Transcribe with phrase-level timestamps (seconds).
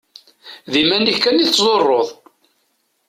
[0.71, 2.07] D iman-ik kan i tḍurreḍ.